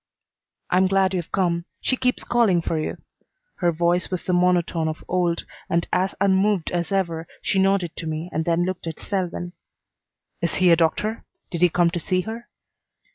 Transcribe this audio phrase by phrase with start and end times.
[0.71, 1.65] "I'm glad you've come.
[1.79, 2.97] She keeps calling for you."
[3.57, 8.07] Her voice was the monotone of old, and, as unmoved as ever, she nodded to
[8.07, 9.53] me and then looked at Selwyn.
[10.41, 11.23] "Is he a doctor?
[11.51, 12.49] Did he come to see her?"